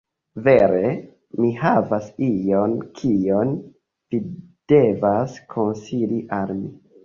[0.45, 0.87] Vere,
[1.43, 3.53] mi havas ion kion
[4.11, 4.25] vi
[4.75, 6.77] devas konsili al mi